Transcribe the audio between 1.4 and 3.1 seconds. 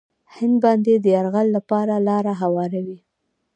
لپاره لاره هواروي.